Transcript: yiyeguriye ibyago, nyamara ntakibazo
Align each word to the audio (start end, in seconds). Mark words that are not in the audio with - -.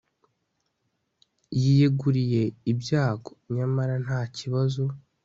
yiyeguriye 1.59 2.41
ibyago, 2.71 3.31
nyamara 3.55 3.93
ntakibazo 4.05 4.83